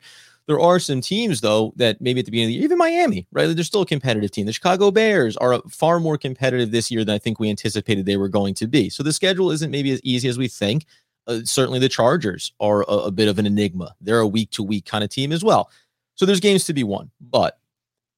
[0.50, 3.24] There are some teams though that maybe at the beginning of the year, even Miami,
[3.30, 3.46] right?
[3.46, 4.46] They're still a competitive team.
[4.46, 8.16] The Chicago Bears are far more competitive this year than I think we anticipated they
[8.16, 8.90] were going to be.
[8.90, 10.86] So the schedule isn't maybe as easy as we think.
[11.28, 13.94] Uh, certainly the Chargers are a, a bit of an enigma.
[14.00, 15.70] They're a week to week kind of team as well.
[16.16, 17.60] So there's games to be won, but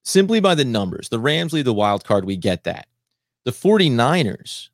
[0.02, 2.24] simply by the numbers, the Rams lead the wild card.
[2.24, 2.86] We get that.
[3.44, 4.70] The 49ers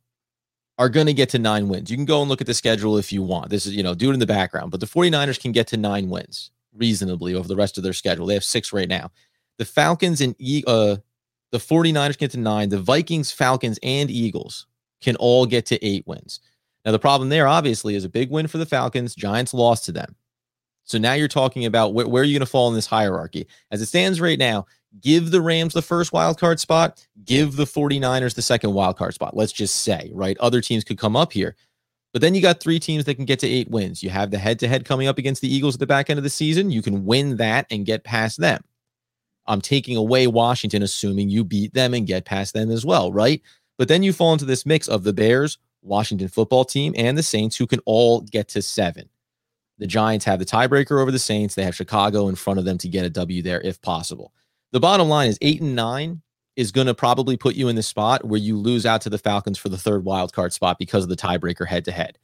[0.78, 1.90] are going to get to nine wins.
[1.90, 3.50] You can go and look at the schedule if you want.
[3.50, 5.76] This is, you know, do it in the background, but the 49ers can get to
[5.76, 8.26] nine wins reasonably over the rest of their schedule.
[8.26, 9.10] They have six right now.
[9.58, 10.34] The Falcons and
[10.66, 10.96] uh,
[11.50, 12.68] the 49ers get to nine.
[12.68, 14.66] The Vikings, Falcons, and Eagles
[15.00, 16.40] can all get to eight wins.
[16.84, 19.14] Now, the problem there obviously is a big win for the Falcons.
[19.14, 20.14] Giants lost to them.
[20.84, 23.46] So now you're talking about where, where are you going to fall in this hierarchy?
[23.70, 24.66] As it stands right now,
[25.02, 29.12] give the Rams the first wild card spot, give the 49ers the second wild card
[29.12, 29.36] spot.
[29.36, 30.38] Let's just say, right?
[30.38, 31.56] Other teams could come up here.
[32.12, 34.02] But then you got three teams that can get to eight wins.
[34.02, 36.18] You have the head to head coming up against the Eagles at the back end
[36.18, 36.70] of the season.
[36.70, 38.62] You can win that and get past them.
[39.46, 43.42] I'm taking away Washington, assuming you beat them and get past them as well, right?
[43.78, 47.22] But then you fall into this mix of the Bears, Washington football team, and the
[47.22, 49.08] Saints, who can all get to seven.
[49.78, 51.54] The Giants have the tiebreaker over the Saints.
[51.54, 54.32] They have Chicago in front of them to get a W there if possible.
[54.72, 56.20] The bottom line is eight and nine
[56.58, 59.16] is going to probably put you in the spot where you lose out to the
[59.16, 62.18] Falcons for the third wild card spot because of the tiebreaker head to head.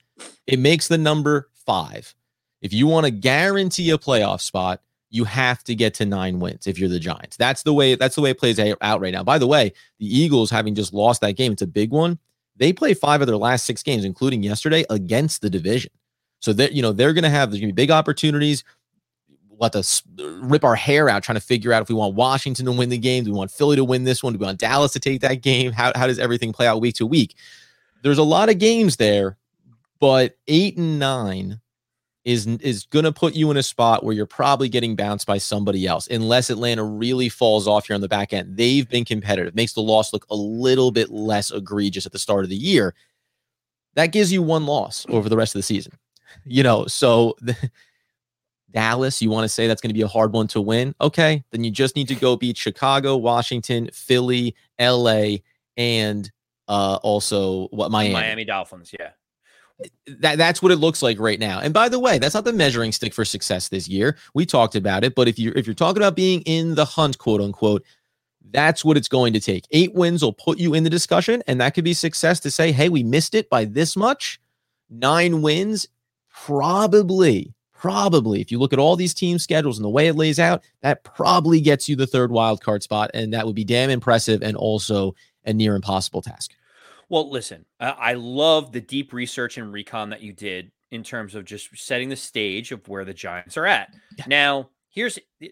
[0.49, 2.17] It makes the number five.
[2.61, 6.67] If you want to guarantee a playoff spot, you have to get to nine wins
[6.67, 7.37] if you're the Giants.
[7.37, 7.95] That's the way.
[7.95, 9.23] That's the way it plays out right now.
[9.23, 12.19] By the way, the Eagles having just lost that game, it's a big one.
[12.57, 15.93] They play five of their last six games, including yesterday, against the division.
[16.41, 18.65] So that you know they're going to have there's going to be big opportunities.
[19.59, 22.73] Let us rip our hair out trying to figure out if we want Washington to
[22.73, 24.93] win the game, do we want Philly to win this one, do we want Dallas
[24.93, 25.73] to take that game?
[25.73, 27.37] How how does everything play out week to week?
[28.03, 29.37] There's a lot of games there,
[30.01, 31.61] but eight and nine
[32.25, 35.39] is is going to put you in a spot where you're probably getting bounced by
[35.39, 38.57] somebody else unless Atlanta really falls off here on the back end.
[38.57, 42.45] They've been competitive, makes the loss look a little bit less egregious at the start
[42.45, 42.95] of the year.
[43.95, 45.93] That gives you one loss over the rest of the season
[46.45, 47.57] you know, so the,
[48.75, 50.95] Dallas, you want to say that's going to be a hard one to win?
[51.01, 55.37] Okay, then you just need to go beat Chicago, Washington, Philly, LA,
[55.77, 56.31] and
[56.69, 58.13] uh also what Miami.
[58.13, 59.11] Miami Dolphins, yeah.
[60.07, 61.61] That that's what it looks like right now.
[61.61, 64.17] And by the way, that's not the measuring stick for success this year.
[64.35, 67.19] We talked about it, but if you if you're talking about being in the hunt,
[67.19, 67.85] quote unquote,
[68.51, 69.67] that's what it's going to take.
[69.73, 72.71] Eight wins will put you in the discussion, and that could be success to say,
[72.71, 74.41] hey, we missed it by this much.
[74.89, 75.89] Nine wins
[76.33, 77.53] probably,
[77.85, 80.65] probably, if you look at all these team schedules and the way it lays out,
[80.81, 83.11] that probably gets you the third wild card spot.
[83.13, 86.53] And that would be damn impressive and also a near impossible task.
[87.11, 91.45] Well, listen, I love the deep research and recon that you did in terms of
[91.45, 93.91] just setting the stage of where the Giants are at.
[94.17, 94.25] Yeah.
[94.29, 95.49] Now, here's eh,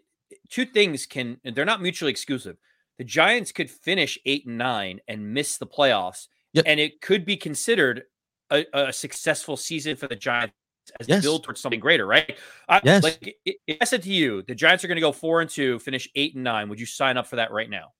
[0.48, 2.56] two things can they're not mutually exclusive.
[2.96, 6.64] The Giants could finish eight and nine and miss the playoffs, yep.
[6.66, 8.04] and it could be considered
[8.50, 10.54] a, a, successful season for the Giants
[11.00, 11.22] as yes.
[11.22, 12.38] build towards something greater, right?
[12.68, 13.02] I, yes.
[13.02, 15.78] Like if I said to you, the Giants are going to go four and two,
[15.78, 17.92] finish eight and nine, would you sign up for that right now?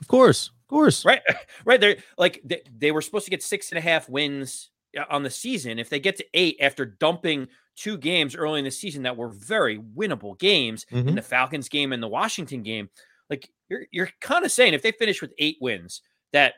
[0.00, 1.04] Of course, of course.
[1.04, 1.22] Right,
[1.64, 1.80] right.
[1.80, 5.22] They're like they, they were supposed to get six and a half wins uh, on
[5.22, 5.78] the season.
[5.78, 9.28] If they get to eight after dumping two games early in the season that were
[9.28, 11.08] very winnable games mm-hmm.
[11.08, 12.90] in the Falcons game and the Washington game,
[13.30, 16.54] like you're you're kind of saying if they finish with eight wins, that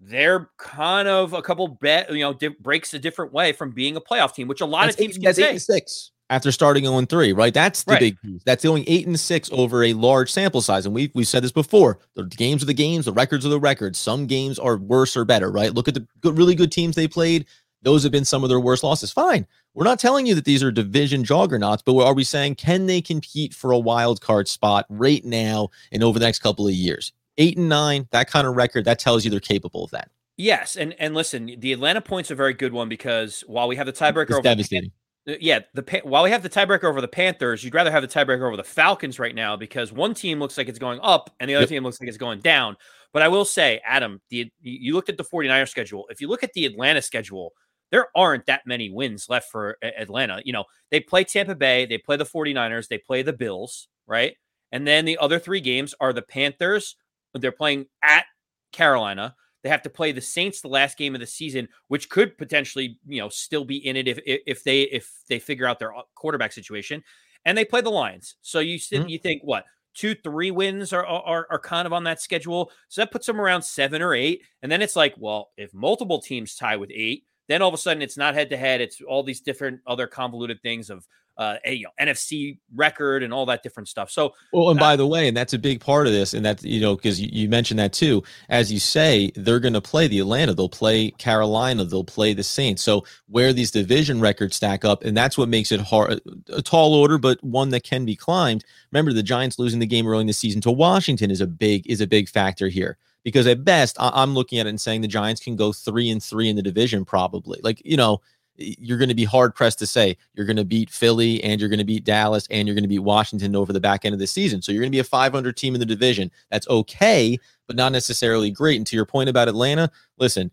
[0.00, 3.96] they're kind of a couple bet you know di- breaks a different way from being
[3.96, 5.44] a playoff team, which a lot that's of teams eight, that's say.
[5.44, 7.52] eight and six after starting 0 3, right?
[7.52, 8.00] That's the right.
[8.00, 8.42] big piece.
[8.44, 10.86] That's going eight and six over a large sample size.
[10.86, 11.98] And we we've said this before.
[12.14, 13.98] The games are the games, the records are the records.
[13.98, 15.74] Some games are worse or better, right?
[15.74, 17.46] Look at the good, really good teams they played.
[17.82, 19.10] Those have been some of their worst losses.
[19.10, 19.46] Fine.
[19.74, 23.00] We're not telling you that these are division juggernauts, but are we saying can they
[23.00, 27.12] compete for a wild card spot right now and over the next couple of years?
[27.40, 30.10] Eight and nine, that kind of record, that tells you they're capable of that.
[30.36, 33.86] Yes, and and listen, the Atlanta point's a very good one because while we have
[33.86, 34.92] the tiebreaker, it's over devastating.
[35.26, 38.02] The, uh, yeah, the while we have the tiebreaker over the Panthers, you'd rather have
[38.02, 41.34] the tiebreaker over the Falcons right now because one team looks like it's going up
[41.40, 41.68] and the other yep.
[41.70, 42.76] team looks like it's going down.
[43.12, 46.06] But I will say, Adam, the you looked at the 49er schedule.
[46.10, 47.52] If you look at the Atlanta schedule,
[47.90, 50.40] there aren't that many wins left for Atlanta.
[50.44, 54.36] You know, they play Tampa Bay, they play the 49ers, they play the Bills, right?
[54.72, 56.96] And then the other three games are the Panthers,
[57.34, 58.24] they're playing at
[58.72, 59.34] Carolina.
[59.62, 62.98] They have to play the Saints the last game of the season, which could potentially,
[63.06, 66.02] you know, still be in it if if they if they figure out their uh,
[66.14, 67.02] quarterback situation.
[67.44, 68.36] And they play the Lions.
[68.42, 69.08] So you mm-hmm.
[69.08, 69.64] you think what
[69.94, 72.70] two, three wins are, are are kind of on that schedule.
[72.88, 74.42] So that puts them around seven or eight.
[74.62, 77.78] And then it's like, well, if multiple teams tie with eight, then all of a
[77.78, 78.80] sudden it's not head to head.
[78.80, 81.06] It's all these different other convoluted things of
[81.40, 84.10] uh, a you know, NFC record and all that different stuff.
[84.10, 86.44] So, well, and uh, by the way, and that's a big part of this, and
[86.44, 88.22] that you know, because you, you, mentioned that too.
[88.50, 92.42] As you say, they're going to play the Atlanta, they'll play Carolina, they'll play the
[92.42, 92.82] Saints.
[92.82, 96.20] So, where these division records stack up, and that's what makes it hard,
[96.52, 98.62] a tall order, but one that can be climbed.
[98.92, 101.88] Remember, the Giants losing the game early in the season to Washington is a big
[101.90, 105.00] is a big factor here because at best, I, am looking at it and saying
[105.00, 107.60] the Giants can go three and three in the division, probably.
[107.62, 108.20] Like you know
[108.60, 111.70] you're going to be hard pressed to say you're going to beat Philly and you're
[111.70, 114.18] going to beat Dallas and you're going to beat Washington over the back end of
[114.18, 114.60] the season.
[114.60, 116.30] So you're going to be a 500 team in the division.
[116.50, 118.76] That's okay, but not necessarily great.
[118.76, 120.50] And to your point about Atlanta, listen,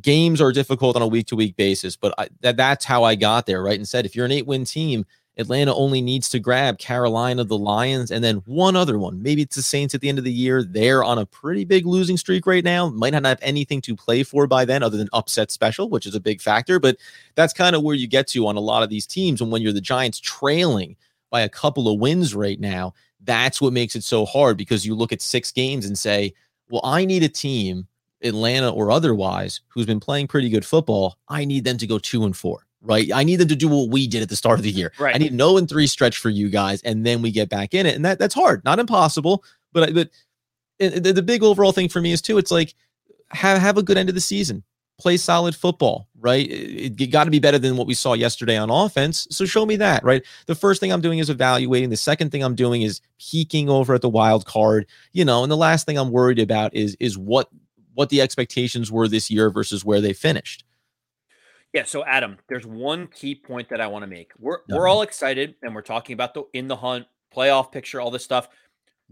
[0.00, 3.16] games are difficult on a week to week basis, but I, that, that's how I
[3.16, 3.78] got there, right?
[3.78, 5.04] And said if you're an eight win team,
[5.38, 9.22] Atlanta only needs to grab Carolina, the Lions, and then one other one.
[9.22, 10.62] Maybe it's the Saints at the end of the year.
[10.62, 12.90] They're on a pretty big losing streak right now.
[12.90, 16.14] Might not have anything to play for by then other than upset special, which is
[16.14, 16.78] a big factor.
[16.78, 16.98] But
[17.34, 19.40] that's kind of where you get to on a lot of these teams.
[19.40, 20.96] And when you're the Giants trailing
[21.30, 22.92] by a couple of wins right now,
[23.24, 26.34] that's what makes it so hard because you look at six games and say,
[26.68, 27.86] well, I need a team,
[28.22, 31.16] Atlanta or otherwise, who's been playing pretty good football.
[31.28, 33.10] I need them to go two and four right?
[33.14, 34.92] I need them to do what we did at the start of the year.
[34.98, 35.14] Right.
[35.14, 37.86] I need no and three stretch for you guys, and then we get back in
[37.86, 40.10] it, and that that's hard, not impossible, but but
[40.78, 42.38] the, the big overall thing for me is too.
[42.38, 42.74] It's like
[43.30, 44.62] have have a good end of the season,
[44.98, 46.48] play solid football, right?
[46.50, 49.26] It, it got to be better than what we saw yesterday on offense.
[49.30, 50.22] So show me that, right?
[50.46, 51.90] The first thing I'm doing is evaluating.
[51.90, 55.52] The second thing I'm doing is peeking over at the wild card, you know, and
[55.52, 57.48] the last thing I'm worried about is is what
[57.94, 60.64] what the expectations were this year versus where they finished.
[61.72, 64.32] Yeah, so Adam, there's one key point that I want to make.
[64.38, 64.76] We're uh-huh.
[64.76, 68.24] we're all excited and we're talking about the in the hunt, playoff picture, all this
[68.24, 68.48] stuff.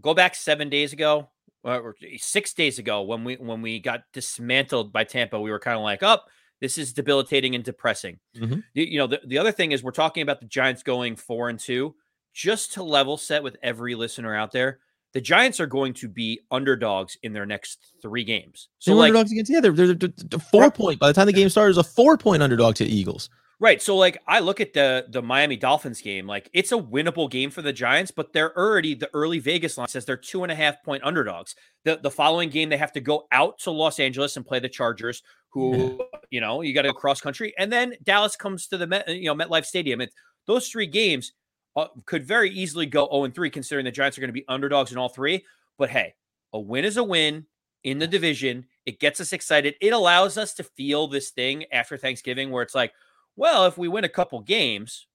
[0.01, 1.29] Go back 7 days ago,
[1.63, 5.77] or 6 days ago when we when we got dismantled by Tampa, we were kind
[5.77, 8.59] of like, "Up, oh, this is debilitating and depressing." Mm-hmm.
[8.73, 11.49] You, you know, the, the other thing is we're talking about the Giants going 4
[11.49, 11.95] and 2
[12.33, 14.79] just to level set with every listener out there
[15.13, 18.69] the Giants are going to be underdogs in their next three games.
[18.79, 20.73] So, like, underdogs against yeah, they're, they're, they're four right.
[20.73, 20.99] point.
[20.99, 23.29] By the time the game starts, a four point underdog to Eagles.
[23.59, 23.79] Right.
[23.79, 27.51] So, like, I look at the the Miami Dolphins game, like it's a winnable game
[27.51, 30.55] for the Giants, but they're already the early Vegas line says they're two and a
[30.55, 31.53] half point underdogs.
[31.85, 34.67] The the following game, they have to go out to Los Angeles and play the
[34.67, 36.05] Chargers, who yeah.
[36.31, 39.25] you know you got to cross country, and then Dallas comes to the Met, you
[39.25, 40.01] know MetLife Stadium.
[40.01, 40.15] It's
[40.47, 41.31] those three games
[41.75, 44.91] uh, could very easily go 0 3, considering the Giants are going to be underdogs
[44.91, 45.45] in all three.
[45.77, 46.13] But hey,
[46.53, 47.45] a win is a win
[47.83, 48.65] in the division.
[48.85, 49.75] It gets us excited.
[49.81, 52.93] It allows us to feel this thing after Thanksgiving where it's like,
[53.35, 55.07] well, if we win a couple games,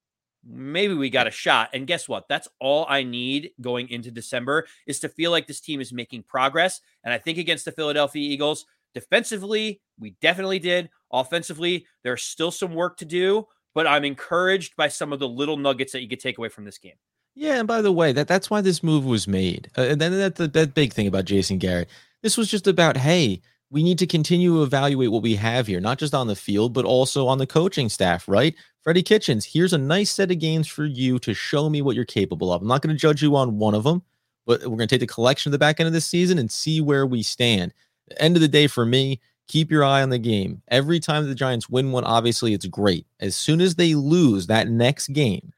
[0.49, 1.71] maybe we got a shot.
[1.75, 2.29] And guess what?
[2.29, 6.23] That's all I need going into December is to feel like this team is making
[6.23, 6.81] progress.
[7.05, 8.65] And I think against the Philadelphia Eagles,
[8.95, 10.89] defensively, we definitely did.
[11.13, 15.59] Offensively, there's still some work to do but I'm encouraged by some of the little
[15.59, 16.95] nuggets that you could take away from this game.
[17.35, 19.71] Yeah, and by the way, that that's why this move was made.
[19.77, 21.91] Uh, and then that the that big thing about Jason Garrett.
[22.23, 25.79] This was just about hey, we need to continue to evaluate what we have here,
[25.79, 28.55] not just on the field, but also on the coaching staff, right?
[28.81, 32.07] Freddie Kitchens, here's a nice set of games for you to show me what you're
[32.07, 32.63] capable of.
[32.63, 34.03] I'm not going to judge you on one of them,
[34.47, 36.51] but we're going to take the collection of the back end of the season and
[36.51, 37.75] see where we stand.
[38.17, 40.63] end of the day, for me, keep your eye on the game.
[40.69, 43.07] Every time the Giants win one, obviously it's great.
[43.21, 45.53] As soon as they lose that next game,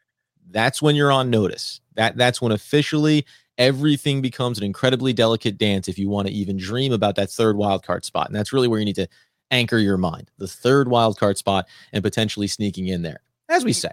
[0.51, 1.81] that's when you're on notice.
[1.94, 3.26] That that's when officially
[3.59, 7.57] everything becomes an incredibly delicate dance if you want to even dream about that third
[7.57, 8.28] wild card spot.
[8.28, 9.09] And that's really where you need to
[9.51, 10.30] anchor your mind.
[10.39, 13.20] The third wild card spot and potentially sneaking in there.
[13.49, 13.91] As we say.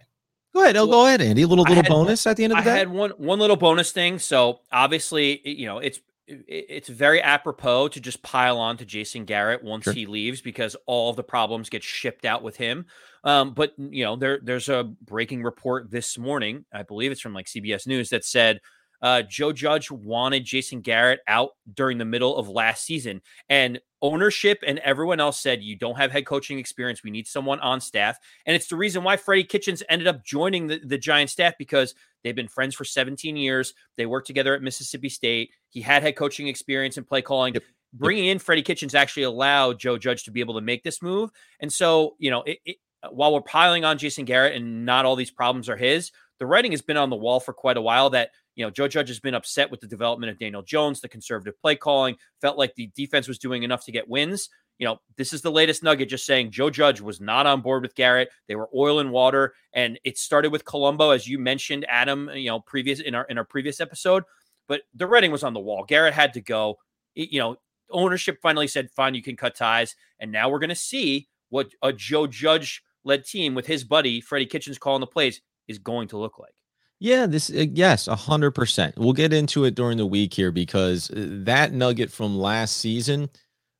[0.54, 0.78] Go ahead.
[0.78, 1.42] Oh, go ahead, Andy.
[1.42, 2.72] A little little had, bonus at the end of the I day.
[2.76, 4.20] I had one one little bonus thing.
[4.20, 9.64] So obviously, you know, it's it's very apropos to just pile on to Jason Garrett
[9.64, 9.94] once sure.
[9.94, 12.86] he leaves because all the problems get shipped out with him.
[13.24, 17.34] Um, but you know, there there's a breaking report this morning, I believe it's from
[17.34, 18.60] like CBS News that said
[19.02, 24.60] uh, Joe Judge wanted Jason Garrett out during the middle of last season, and ownership
[24.66, 27.04] and everyone else said, You don't have head coaching experience.
[27.04, 28.18] We need someone on staff.
[28.46, 31.96] And it's the reason why Freddie Kitchens ended up joining the, the Giant staff because
[32.24, 33.74] they've been friends for 17 years.
[33.98, 35.52] They worked together at Mississippi State.
[35.76, 37.54] He had head coaching experience and play calling.
[37.54, 37.64] Yep.
[37.94, 41.32] Bringing in Freddie Kitchens actually allowed Joe Judge to be able to make this move.
[41.60, 42.78] And so, you know, it, it,
[43.12, 46.72] while we're piling on Jason Garrett and not all these problems are his, the writing
[46.72, 49.20] has been on the wall for quite a while that you know, Joe Judge has
[49.20, 52.90] been upset with the development of Daniel Jones, the conservative play calling, felt like the
[52.96, 54.50] defense was doing enough to get wins.
[54.80, 57.84] You know, this is the latest nugget just saying Joe Judge was not on board
[57.84, 58.30] with Garrett.
[58.48, 59.54] They were oil and water.
[59.74, 63.38] And it started with Colombo, as you mentioned, Adam, you know, previous in our in
[63.38, 64.24] our previous episode.
[64.68, 65.84] But the writing was on the wall.
[65.84, 66.78] Garrett had to go.
[67.14, 67.58] You know,
[67.92, 69.96] ownership finally said, fine, you can cut ties.
[70.20, 74.20] And now we're going to see what a Joe Judge led team with his buddy,
[74.22, 76.54] Freddie Kitchens, calling the plays is going to look like.
[77.00, 78.98] Yeah, this uh, yes, a hundred percent.
[78.98, 83.30] We'll get into it during the week here because uh, that nugget from last season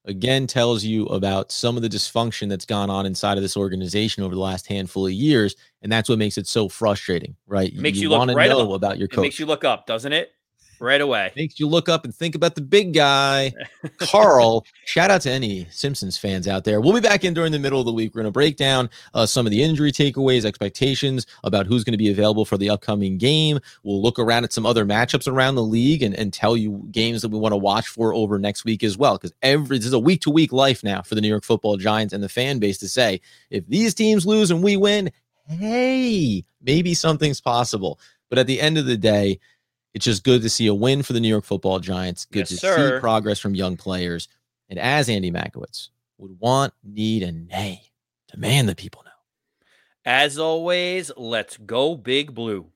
[0.04, 4.22] again tells you about some of the dysfunction that's gone on inside of this organization
[4.22, 7.70] over the last handful of years, and that's what makes it so frustrating, right?
[7.70, 8.76] It makes you, you look right know up.
[8.76, 9.20] about your coach.
[9.20, 10.35] It makes you look up, doesn't it?
[10.86, 11.34] Right away.
[11.36, 13.52] Makes you look up and think about the big guy,
[13.98, 14.66] Carl.
[14.86, 16.80] shout out to any Simpsons fans out there.
[16.80, 18.14] We'll be back in during the middle of the week.
[18.14, 21.94] We're going to break down uh, some of the injury takeaways, expectations about who's going
[21.94, 23.60] to be available for the upcoming game.
[23.84, 27.22] We'll look around at some other matchups around the league and, and tell you games
[27.24, 29.18] that we want to watch for over next week as well.
[29.18, 31.78] Because every this is a week to week life now for the New York Football
[31.78, 33.20] Giants and the fan base to say
[33.50, 35.12] if these teams lose and we win,
[35.48, 38.00] hey, maybe something's possible.
[38.30, 39.40] But at the end of the day,
[39.96, 42.26] it's just good to see a win for the New York football Giants.
[42.26, 42.98] Good yes, to sir.
[42.98, 44.28] see progress from young players.
[44.70, 45.88] And as Andy Makowitz
[46.18, 47.82] would want, need, and nay,
[48.30, 49.12] demand that people know.
[50.04, 52.68] As always, let's go big blue.